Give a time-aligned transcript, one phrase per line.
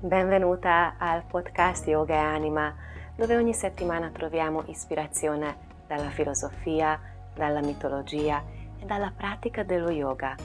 [0.00, 2.72] Benvenuta al podcast Yoga e Anima,
[3.16, 7.00] dove ogni settimana troviamo ispirazione dalla filosofia,
[7.34, 8.40] dalla mitologia
[8.80, 10.36] e dalla pratica dello yoga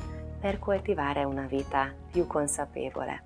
[0.42, 3.24] per coltivare una vita più consapevole.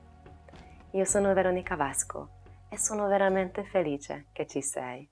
[0.91, 5.09] Io sono Veronica Vasco e sono veramente felice che ci sei.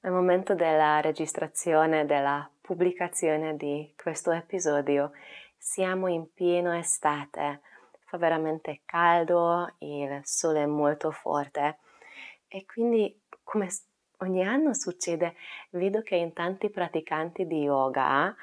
[0.00, 5.10] Al momento della registrazione, della pubblicazione di questo episodio,
[5.58, 7.60] siamo in pieno estate,
[8.08, 11.78] fa veramente caldo, il sole è molto forte.
[12.48, 13.68] E quindi come
[14.18, 15.34] ogni anno succede,
[15.70, 18.34] vedo che in tanti praticanti di yoga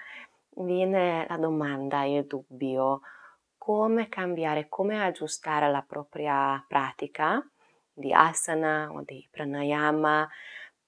[0.57, 3.01] viene la domanda, il dubbio,
[3.57, 7.43] come cambiare, come aggiustare la propria pratica
[7.91, 10.29] di asana o di pranayama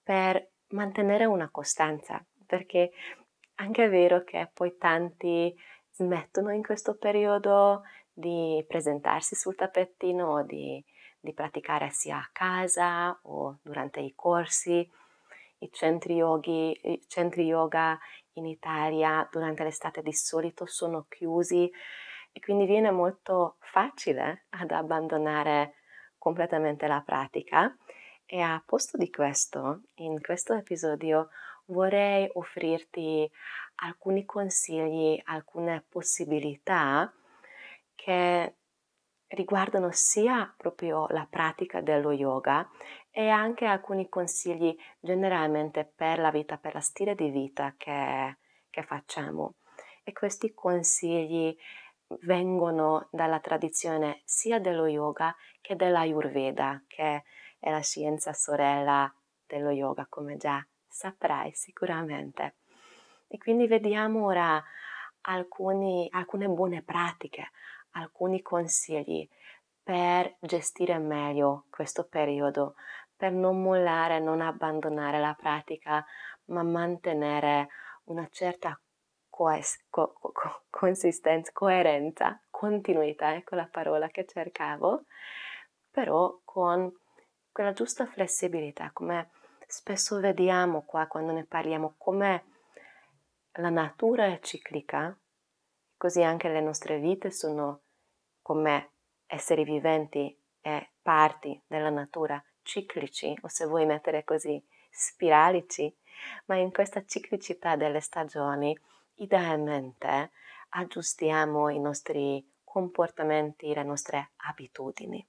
[0.03, 2.91] per mantenere una costanza, perché
[3.55, 5.55] anche è vero che poi tanti
[5.91, 7.81] smettono in questo periodo
[8.18, 10.84] di presentarsi sul tappetino o di,
[11.20, 14.90] di praticare sia a casa o durante i corsi.
[15.59, 17.98] I centri, yogi, i centri yoga
[18.34, 21.70] in Italia durante l'estate di solito sono chiusi
[22.32, 25.76] e quindi viene molto facile ad abbandonare
[26.18, 27.76] completamente la pratica
[28.26, 31.30] e a posto di questo, in questo episodio
[31.66, 33.30] vorrei offrirti
[33.76, 37.12] alcuni consigli, alcune possibilità
[37.98, 38.56] che
[39.30, 42.70] riguardano sia proprio la pratica dello yoga
[43.12, 48.38] e anche alcuni consigli generalmente per la vita, per la stile di vita che,
[48.70, 49.56] che facciamo.
[50.03, 51.58] E questi consigli
[52.22, 57.23] vengono dalla tradizione sia dello yoga che dell'ayurveda, che
[57.59, 59.14] è la scienza sorella
[59.45, 62.58] dello yoga, come già saprai sicuramente.
[63.28, 64.64] E quindi vediamo ora
[65.22, 67.52] alcuni, alcune buone pratiche,
[67.98, 69.28] alcuni consigli
[69.81, 72.75] per gestire meglio questo periodo,
[73.16, 76.06] per non mollare, non abbandonare la pratica,
[76.46, 77.69] ma mantenere
[78.06, 78.80] una certa
[79.30, 85.06] coes- co- co- consistenza, coerenza, continuità, ecco la parola che cercavo,
[85.90, 86.91] però con
[87.52, 89.31] quella giusta flessibilità, come
[89.66, 92.46] spesso vediamo qua quando ne parliamo, come
[93.53, 95.18] la natura è ciclica,
[95.97, 97.81] così anche le nostre vite sono
[98.47, 98.91] come
[99.25, 105.94] esseri viventi e parti della natura ciclici, o se vuoi mettere così, spiralici,
[106.46, 108.74] ma in questa ciclicità delle stagioni
[109.16, 110.31] idealmente
[110.69, 115.28] aggiustiamo i nostri comportamenti, le nostre abitudini.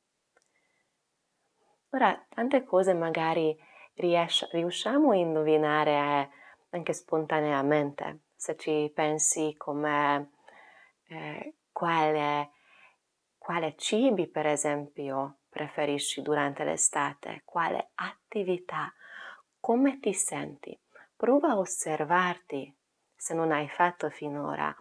[1.90, 3.58] Ora, tante cose magari
[3.94, 6.30] riesci, riusciamo a indovinare
[6.70, 10.30] anche spontaneamente, se ci pensi come
[11.08, 12.52] eh, quale,
[13.48, 18.92] quale cibi per esempio preferisci durante l'estate, quale attività,
[19.58, 20.78] come ti senti.
[21.16, 22.70] Prova a osservarti
[23.16, 24.76] se non hai fatto finora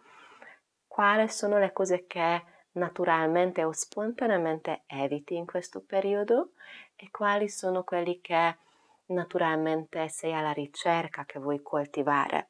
[0.85, 6.51] quali sono le cose che naturalmente o spontaneamente eviti in questo periodo
[6.97, 8.57] e quali sono quelli che
[9.05, 12.49] naturalmente sei alla ricerca che vuoi coltivare.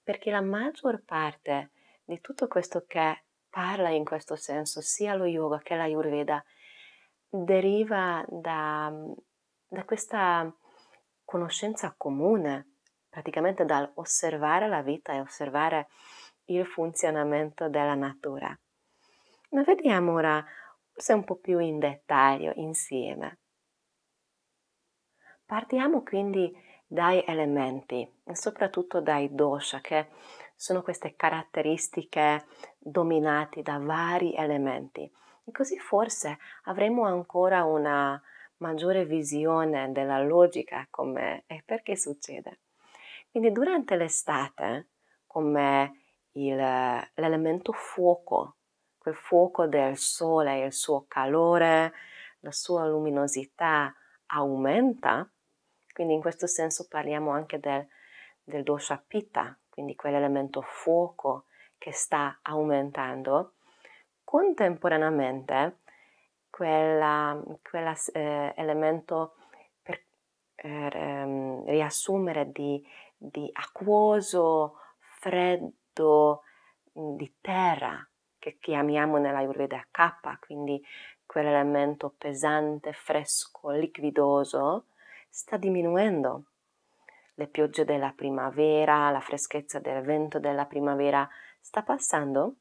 [0.00, 1.70] Perché la maggior parte
[2.04, 6.42] di tutto questo che parla in questo senso, sia lo yoga che la Ayurveda,
[7.28, 8.90] deriva da,
[9.66, 10.52] da questa
[11.24, 12.76] conoscenza comune,
[13.08, 15.88] praticamente dal osservare la vita e osservare
[16.46, 18.56] il funzionamento della natura.
[19.50, 20.44] Ma vediamo ora
[20.92, 23.38] forse un po' più in dettaglio insieme.
[25.44, 26.52] Partiamo quindi
[26.86, 30.08] dai elementi, soprattutto dai dosha, che
[30.60, 32.44] sono queste caratteristiche
[32.76, 35.10] dominate da vari elementi.
[35.44, 38.22] E così forse avremo ancora una
[38.58, 42.58] maggiore visione della logica come e perché succede.
[43.30, 44.88] Quindi durante l'estate,
[45.26, 46.02] come
[46.32, 48.56] il, l'elemento fuoco,
[48.98, 51.94] quel fuoco del sole, il suo calore,
[52.40, 53.94] la sua luminosità
[54.26, 55.26] aumenta,
[55.94, 57.88] quindi in questo senso parliamo anche del,
[58.44, 61.44] del dosha pitta, quindi quell'elemento fuoco
[61.78, 63.54] che sta aumentando,
[64.24, 65.78] contemporaneamente
[66.50, 69.40] quell'elemento eh,
[69.82, 72.86] per ehm, riassumere di,
[73.16, 76.42] di acquoso, freddo,
[76.92, 78.06] di terra,
[78.38, 80.82] che chiamiamo nella Ayurveda K, quindi
[81.24, 84.86] quell'elemento pesante, fresco, liquidoso,
[85.28, 86.44] sta diminuendo.
[87.40, 91.26] Le piogge della primavera, la freschezza del vento della primavera.
[91.58, 92.56] Sta passando?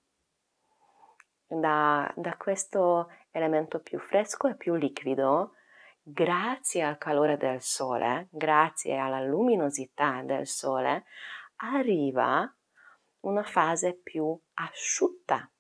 [1.46, 5.56] Da, da questo elemento più fresco e più liquido,
[6.02, 11.04] grazie al calore del sole, grazie alla luminosità del sole,
[11.58, 12.50] arriva
[13.24, 15.52] una fase più asciutta,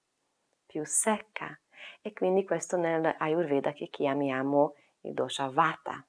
[0.65, 1.59] più secca.
[2.01, 6.07] E quindi questo nell'Ayurveda che chiamiamo il dosha vata,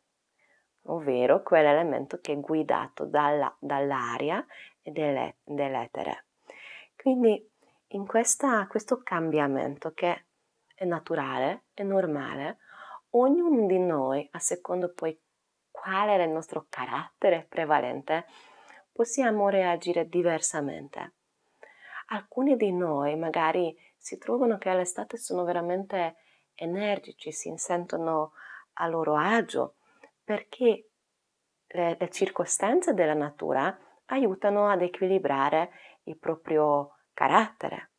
[0.84, 4.44] ovvero quell'elemento che è guidato dalla, dall'aria
[4.82, 4.90] e
[5.44, 6.26] dell'etere.
[6.96, 7.48] Quindi
[7.88, 10.26] in questa, questo cambiamento che
[10.74, 12.58] è naturale, è normale,
[13.10, 15.18] ognuno di noi, a secondo poi
[15.70, 18.26] qual è il nostro carattere prevalente,
[18.92, 21.14] possiamo reagire diversamente.
[22.08, 26.16] Alcuni di noi magari si trovano che all'estate sono veramente
[26.54, 28.32] energici, si sentono
[28.74, 29.76] a loro agio,
[30.30, 30.90] perché
[31.66, 35.72] le, le circostanze della natura aiutano ad equilibrare
[36.04, 37.90] il proprio carattere.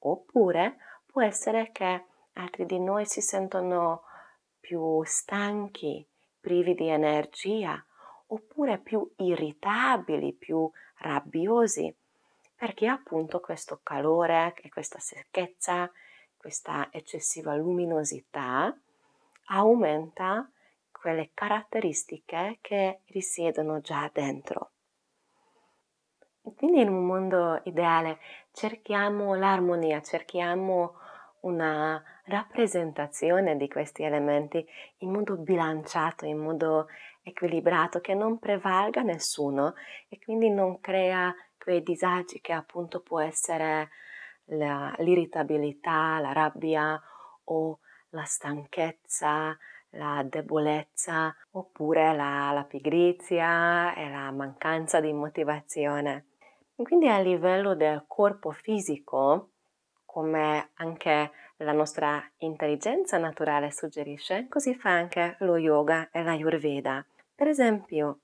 [0.00, 0.76] Oppure
[1.06, 4.02] può essere che altri di noi si sentono
[4.60, 6.06] più stanchi,
[6.38, 7.82] privi di energia,
[8.26, 11.96] oppure più irritabili, più rabbiosi,
[12.54, 15.90] perché appunto questo calore e questa secchezza,
[16.36, 18.78] questa eccessiva luminosità
[19.46, 20.46] aumenta
[21.04, 24.70] quelle caratteristiche che risiedono già dentro.
[26.56, 28.20] Quindi in un mondo ideale
[28.52, 30.94] cerchiamo l'armonia, cerchiamo
[31.40, 34.66] una rappresentazione di questi elementi
[35.00, 36.86] in modo bilanciato, in modo
[37.22, 39.74] equilibrato, che non prevalga nessuno
[40.08, 43.90] e quindi non crea quei disagi che appunto può essere
[44.44, 46.98] la, l'irritabilità, la rabbia
[47.44, 49.54] o la stanchezza,
[49.94, 56.26] la debolezza oppure la, la pigrizia e la mancanza di motivazione.
[56.74, 59.50] Quindi a livello del corpo fisico,
[60.04, 67.04] come anche la nostra intelligenza naturale suggerisce, così fa anche lo yoga e l'ayurveda.
[67.34, 68.20] Per esempio,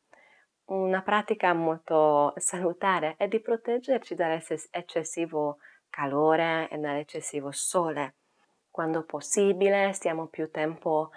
[0.66, 5.58] una pratica molto salutare è di proteggerci dall'eccessivo
[5.88, 8.14] calore e dall'eccessivo sole.
[8.70, 11.10] Quando possibile stiamo più tempo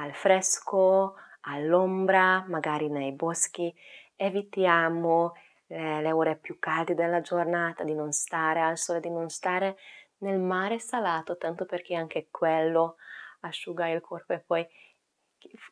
[0.00, 3.74] al fresco, all'ombra, magari nei boschi,
[4.16, 5.34] evitiamo
[5.66, 9.76] le, le ore più calde della giornata, di non stare al sole, di non stare
[10.18, 12.96] nel mare salato, tanto perché anche quello
[13.40, 14.66] asciuga il corpo e poi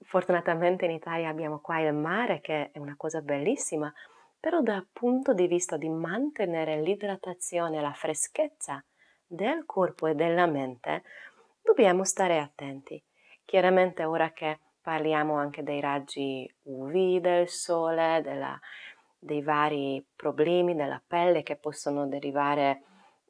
[0.07, 3.93] fortunatamente in Italia abbiamo qua il mare che è una cosa bellissima,
[4.41, 8.83] però dal punto di vista di mantenere l'idratazione la freschezza
[9.27, 11.03] del corpo e della mente,
[11.61, 13.03] dobbiamo stare attenti.
[13.49, 18.61] Chiaramente ora che parliamo anche dei raggi UV del sole, della,
[19.19, 22.83] dei vari problemi della pelle che possono derivare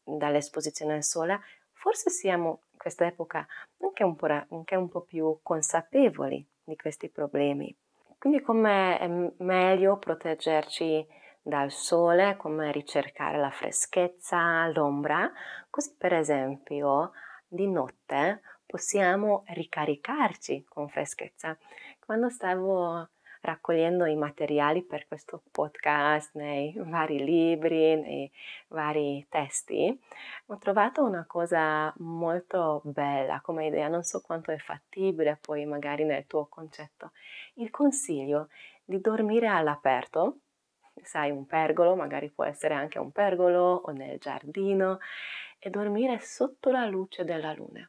[0.02, 1.38] dall'esposizione al sole,
[1.70, 3.46] forse siamo in questa epoca
[3.80, 7.72] anche un, po', anche un po' più consapevoli di questi problemi.
[8.18, 9.06] Quindi come è
[9.44, 11.06] meglio proteggerci
[11.40, 15.30] dal sole, come ricercare la freschezza, l'ombra,
[15.70, 17.12] così per esempio
[17.46, 21.56] di notte possiamo ricaricarci con freschezza.
[22.04, 23.08] Quando stavo
[23.40, 28.30] raccogliendo i materiali per questo podcast nei vari libri, nei
[28.68, 29.98] vari testi,
[30.46, 36.04] ho trovato una cosa molto bella come idea, non so quanto è fattibile poi magari
[36.04, 37.12] nel tuo concetto,
[37.54, 38.48] il consiglio
[38.84, 40.40] di dormire all'aperto,
[41.02, 44.98] sai un pergolo, magari può essere anche un pergolo o nel giardino,
[45.58, 47.88] e dormire sotto la luce della luna.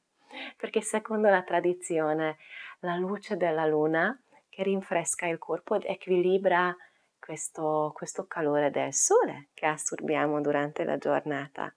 [0.58, 2.38] Perché secondo la tradizione
[2.80, 4.18] la luce della luna
[4.48, 6.76] che rinfresca il corpo ed equilibra
[7.20, 11.74] questo, questo calore del sole che assorbiamo durante la giornata.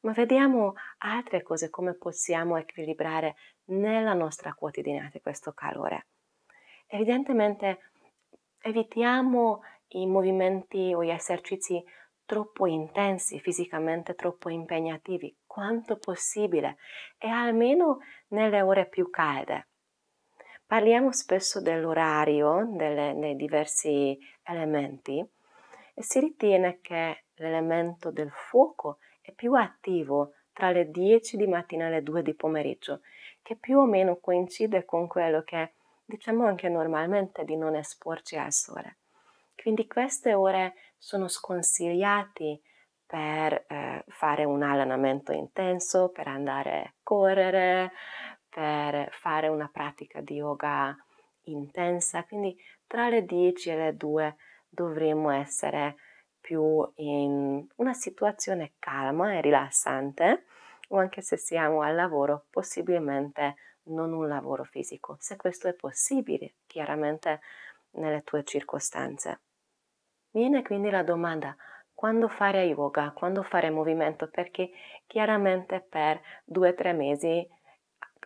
[0.00, 6.06] Ma vediamo altre cose come possiamo equilibrare nella nostra quotidianità questo calore.
[6.86, 7.92] Evidentemente
[8.60, 11.82] evitiamo i movimenti o gli esercizi
[12.24, 16.78] troppo intensi, fisicamente troppo impegnativi, quanto possibile
[17.18, 19.68] e almeno nelle ore più calde.
[20.64, 25.22] Parliamo spesso dell'orario delle, dei diversi elementi
[25.92, 31.88] e si ritiene che l'elemento del fuoco è più attivo tra le 10 di mattina
[31.88, 33.02] e le 2 di pomeriggio,
[33.42, 38.52] che più o meno coincide con quello che diciamo anche normalmente di non esporci al
[38.54, 39.00] sole.
[39.54, 42.62] Quindi queste ore sono sconsigliate
[43.12, 47.92] per eh, fare un allenamento intenso, per andare a correre,
[48.48, 50.96] per fare una pratica di yoga
[51.42, 55.96] intensa, quindi tra le 10 e le 2 dovremmo essere
[56.40, 60.46] più in una situazione calma e rilassante,
[60.88, 63.56] o anche se siamo al lavoro, possibilmente
[63.88, 67.42] non un lavoro fisico, se questo è possibile, chiaramente
[67.90, 69.40] nelle tue circostanze.
[70.30, 71.54] Viene quindi la domanda,
[72.02, 74.72] quando fare yoga, quando fare movimento, perché
[75.06, 77.48] chiaramente per due o tre mesi,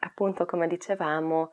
[0.01, 1.51] appunto come dicevamo,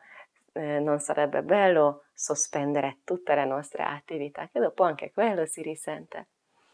[0.53, 6.27] eh, non sarebbe bello sospendere tutte le nostre attività, che dopo anche quello si risente.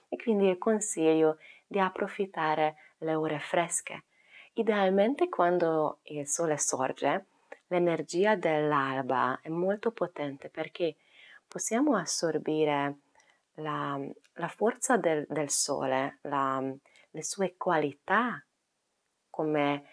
[0.07, 4.03] E quindi consiglio di approfittare le ore fresche.
[4.53, 7.25] Idealmente quando il sole sorge,
[7.69, 10.97] l'energia dell'alba è molto potente perché
[11.47, 12.97] possiamo assorbire
[13.59, 13.99] la,
[14.33, 16.61] la forza del, del sole, la,
[17.11, 18.43] le sue qualità
[19.29, 19.85] come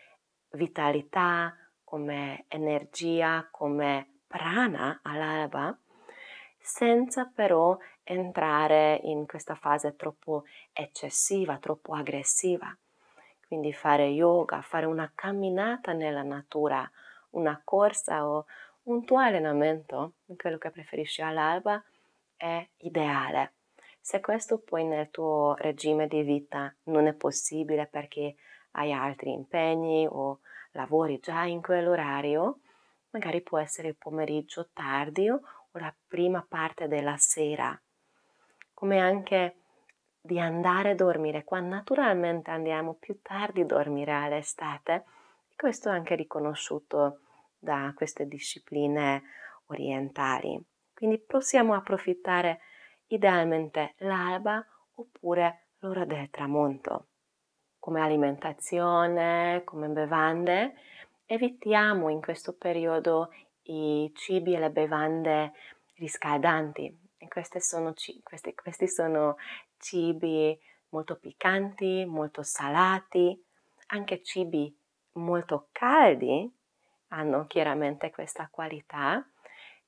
[0.50, 1.54] vitalità,
[1.85, 5.76] come energia, come prana all'alba,
[6.58, 12.76] senza però entrare in questa fase troppo eccessiva, troppo aggressiva.
[13.46, 16.88] Quindi fare yoga, fare una camminata nella natura,
[17.30, 18.46] una corsa o
[18.85, 21.82] un tuo allenamento, quello che preferisci all'alba,
[22.37, 23.55] è ideale.
[24.06, 28.36] Se questo poi nel tuo regime di vita non è possibile perché
[28.75, 30.38] hai altri impegni o
[30.75, 32.60] lavori già in quell'orario,
[33.10, 35.40] magari può essere il pomeriggio tardi o
[35.72, 37.76] la prima parte della sera,
[38.75, 39.56] come anche
[40.20, 45.04] di andare a dormire, qua naturalmente andiamo più tardi a dormire all'estate,
[45.56, 47.22] questo è anche riconosciuto
[47.58, 49.25] da queste discipline
[49.66, 50.64] orientali.
[50.94, 52.60] Quindi possiamo approfittare
[53.08, 57.06] idealmente l'alba oppure l'ora del tramonto
[57.86, 60.75] come alimentazione, come bevande,
[61.25, 63.32] evitiamo in questo periodo
[63.68, 65.52] i cibi e le bevande
[65.94, 67.04] riscaldanti.
[67.58, 67.94] Sono,
[68.25, 69.36] questi, questi sono
[69.78, 70.58] cibi
[70.88, 73.40] molto piccanti, molto salati,
[73.88, 74.76] anche cibi
[75.12, 76.52] molto caldi
[77.08, 79.25] hanno chiaramente questa qualità.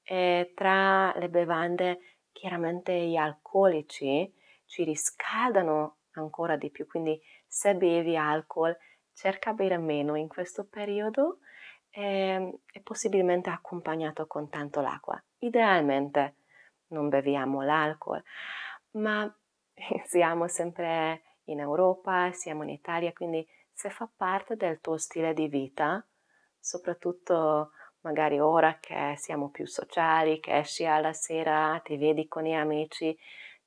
[0.04, 1.98] E tra le bevande,
[2.38, 4.32] chiaramente gli alcolici
[4.64, 8.76] ci riscaldano ancora di più, quindi se bevi alcol
[9.12, 11.40] cerca bere meno in questo periodo
[11.90, 15.20] e, ehm, e possibilmente accompagnato con tanto l'acqua.
[15.38, 16.36] Idealmente
[16.88, 18.22] non beviamo l'alcol,
[18.92, 19.36] ma
[20.06, 25.48] siamo sempre in Europa, siamo in Italia, quindi se fa parte del tuo stile di
[25.48, 26.04] vita,
[26.60, 32.52] soprattutto magari ora che siamo più sociali, che esci alla sera, ti vedi con gli
[32.52, 33.16] amici,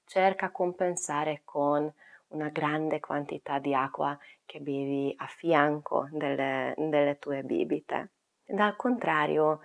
[0.06, 1.92] cerca compensare con
[2.30, 8.12] una grande quantità di acqua che bevi a fianco delle, delle tue bibite.
[8.46, 9.60] Dal contrario,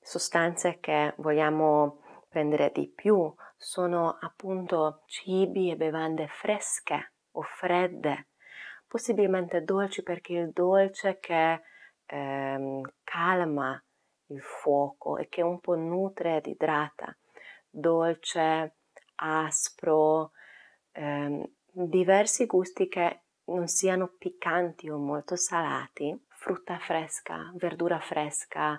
[0.00, 8.28] sostanze che vogliamo prendere di più sono appunto cibi e bevande fresche o fredde,
[8.86, 11.60] possibilmente dolci perché il dolce che
[12.06, 13.82] ehm, calma
[14.34, 17.16] il fuoco e che un po' nutre ed idrata,
[17.68, 18.76] dolce,
[19.16, 20.32] aspro,
[20.92, 28.78] ehm, diversi gusti che non siano piccanti o molto salati, frutta fresca, verdura fresca,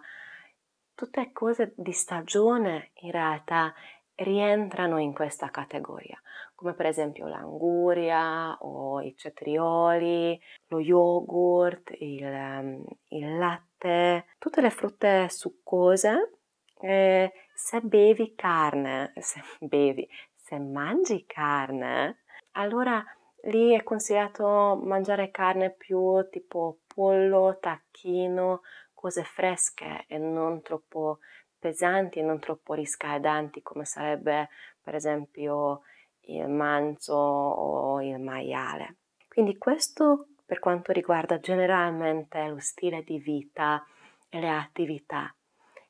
[0.94, 3.74] tutte cose di stagione in realtà
[4.16, 6.20] rientrano in questa categoria,
[6.56, 14.70] come per esempio l'anguria o i cetrioli, lo yogurt, il, ehm, il latte, tutte le
[14.70, 16.40] frutte succose.
[16.80, 23.04] Eh, se bevi carne, se bevi, se mangi carne, allora
[23.44, 28.62] lì è consigliato mangiare carne più tipo pollo, tacchino,
[28.94, 31.20] cose fresche e non troppo
[31.66, 34.50] pesanti e non troppo riscaldanti come sarebbe
[34.84, 35.82] per esempio
[36.28, 38.98] il manzo o il maiale.
[39.28, 43.84] Quindi questo per quanto riguarda generalmente lo stile di vita
[44.30, 45.34] e le attività.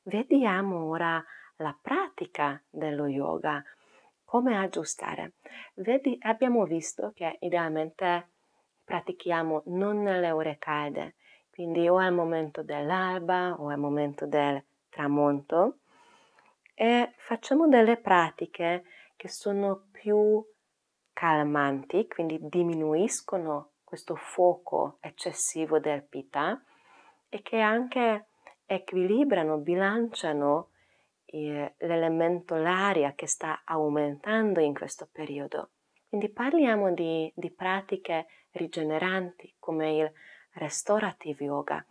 [0.04, 1.22] Vediamo ora
[1.58, 3.62] la pratica dello yoga
[4.24, 5.34] come aggiustare?
[5.74, 8.30] Vedi, abbiamo visto che idealmente
[8.86, 11.16] pratichiamo non nelle ore calde,
[11.50, 14.64] quindi o al momento dell'alba o al momento del
[14.96, 15.80] tramonto
[16.74, 18.86] e facciamo delle pratiche
[19.18, 20.42] che sono più
[21.12, 26.62] calmanti, quindi diminuiscono questo fuoco eccessivo del pita
[27.28, 28.28] e che anche
[28.66, 30.70] equilibrano, bilanciano
[31.80, 35.72] l'elemento l'aria che sta aumentando in questo periodo.
[36.08, 40.12] Quindi parliamo di, di pratiche rigeneranti come il
[40.54, 41.86] restorative yoga.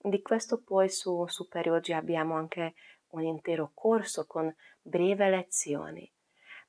[0.00, 2.74] Di questo poi su Super Oggi abbiamo anche
[3.10, 6.10] un intero corso con brevi lezioni,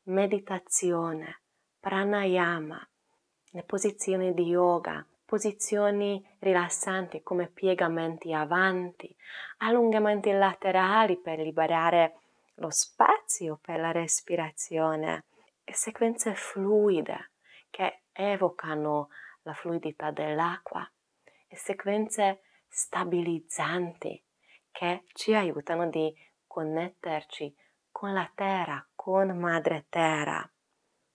[0.03, 1.41] meditazione,
[1.79, 2.89] pranayama,
[3.51, 9.15] le posizioni di yoga, posizioni rilassanti come piegamenti avanti,
[9.57, 12.15] allungamenti laterali per liberare
[12.55, 15.25] lo spazio per la respirazione
[15.63, 17.31] e sequenze fluide
[17.69, 19.09] che evocano
[19.43, 20.89] la fluidità dell'acqua
[21.47, 24.23] e sequenze stabilizzanti
[24.71, 26.13] che ci aiutano di
[26.47, 27.53] connetterci
[27.91, 30.49] con la terra, con madre terra.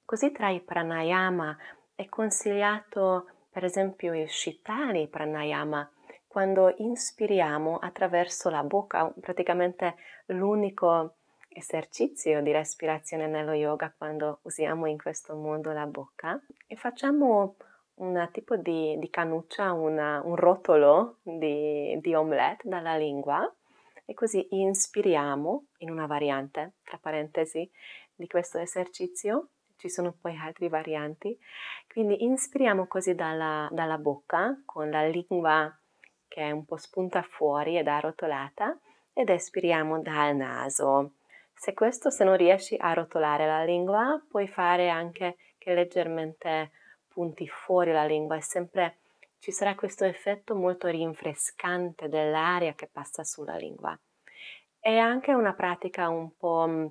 [0.05, 1.57] Così tra i pranayama
[1.95, 5.89] è consigliato per esempio il Shitani pranayama
[6.27, 9.95] quando inspiriamo attraverso la bocca, praticamente
[10.27, 11.15] l'unico
[11.49, 17.55] esercizio di respirazione nello yoga quando usiamo in questo modo la bocca e facciamo
[17.97, 23.53] un tipo di, di cannuccia, una, un rotolo di, di omelette dalla lingua
[24.05, 27.71] e così inspiriamo in una variante, tra parentesi,
[28.15, 29.49] di questo esercizio.
[29.77, 31.39] Ci sono poi altre varianti.
[31.89, 35.77] Quindi inspiriamo così dalla, dalla bocca con la lingua
[36.29, 38.77] che è un po' spunta fuori ed arrotolata
[39.13, 41.13] ed espiriamo dal naso.
[41.55, 46.73] Se questo, se non riesci a rotolare la lingua, puoi fare anche che leggermente
[47.15, 48.99] punti fuori la lingua e sempre
[49.39, 53.97] ci sarà questo effetto molto rinfrescante dell'aria che passa sulla lingua.
[54.81, 56.87] È anche una pratica un po' mm,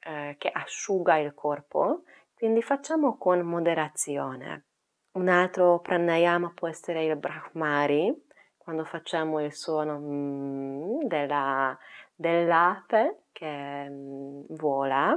[0.00, 2.02] eh, che asciuga il corpo,
[2.34, 4.64] quindi facciamo con moderazione.
[5.12, 8.14] Un altro pranayama può essere il brahmari,
[8.58, 11.78] quando facciamo il suono mm, della,
[12.14, 15.16] dell'ape che mm, vola,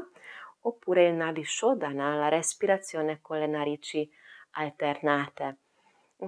[0.62, 4.08] oppure il nadi shodhana, la respirazione con le narici
[4.52, 5.58] alternate.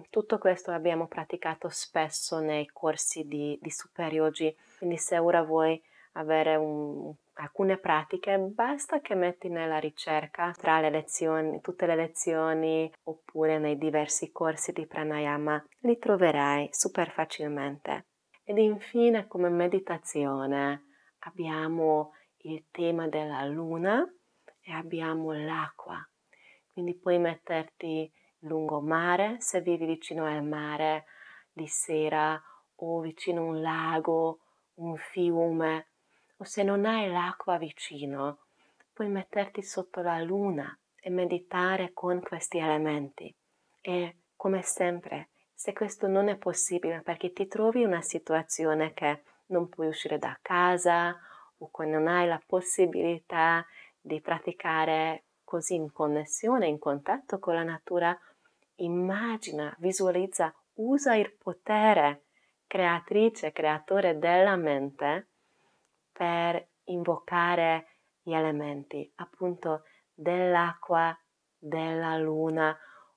[0.10, 5.82] Tutto questo abbiamo praticato spesso nei corsi di, di Super Yogi, quindi se ora vuoi
[6.13, 12.92] avere un, alcune pratiche, basta che metti nella ricerca tra le lezioni, tutte le lezioni
[13.04, 18.07] oppure nei diversi corsi di pranayama, li troverai super facilmente.
[18.44, 20.86] Ed infine come meditazione
[21.20, 24.03] abbiamo il tema della luna
[24.62, 26.05] e abbiamo l'acqua.
[26.81, 31.05] Quindi puoi metterti lungomare, se vivi vicino al mare
[31.53, 32.41] di sera
[32.77, 34.39] o vicino a un lago,
[34.75, 35.89] un fiume,
[36.37, 38.39] o se non hai l'acqua vicino,
[38.94, 43.31] puoi metterti sotto la luna e meditare con questi elementi.
[43.79, 49.22] E come sempre, se questo non è possibile perché ti trovi in una situazione che
[49.50, 51.15] non puoi uscire da casa
[51.59, 53.63] o che non hai la possibilità
[54.01, 58.18] di praticare così in connessione, in contatto con la natura,
[58.75, 62.24] immagina, visualizza, usa il potere
[62.68, 65.27] creatrice, creatore della mente
[66.09, 67.87] per invocare
[68.22, 69.83] gli elementi, appunto
[70.14, 71.14] dell'acqua,
[71.57, 72.74] della luna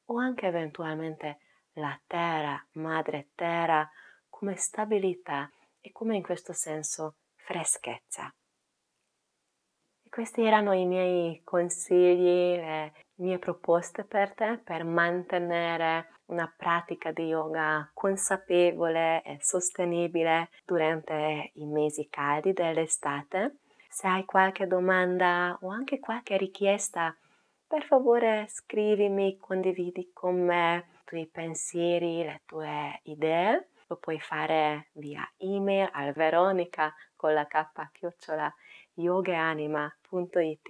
[0.07, 1.39] o anche eventualmente
[1.75, 3.89] la terra, madre terra,
[4.29, 5.49] come stabilità
[5.81, 8.35] e come in questo senso freschezza.
[10.15, 17.25] Questi erano i miei consigli, le mie proposte per te per mantenere una pratica di
[17.25, 23.57] yoga consapevole e sostenibile durante i mesi caldi dell'estate.
[23.89, 27.13] Se hai qualche domanda o anche qualche richiesta,
[27.67, 33.71] per favore scrivimi, condividi con me i tuoi pensieri, le tue idee.
[33.89, 36.95] Lo puoi fare via email al veronica
[37.25, 38.55] con la k chiocciola
[38.97, 40.69] yogaanima.it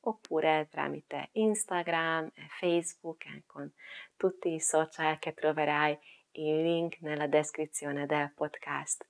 [0.00, 3.72] oppure tramite Instagram, Facebook e con
[4.14, 5.98] tutti i social che troverai
[6.32, 9.06] il link nella descrizione del podcast.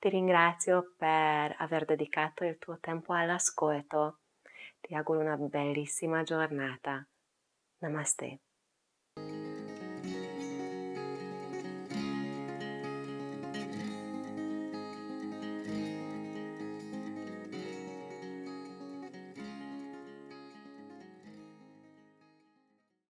[0.00, 4.18] Ti ringrazio per aver dedicato il tuo tempo all'ascolto.
[4.80, 7.06] Ti auguro una bellissima giornata.
[7.78, 8.40] Namaste.